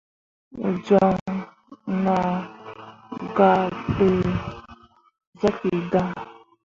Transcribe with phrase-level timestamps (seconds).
[0.59, 1.11] Wǝ joŋ
[2.03, 2.35] nah
[3.35, 3.63] gah
[3.95, 4.07] dǝ
[5.39, 6.09] zaki dan.